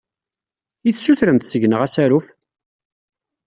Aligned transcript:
I 0.87 0.91
tessutremt 0.93 1.47
seg-neɣ 1.51 1.81
asaruf? 1.87 2.27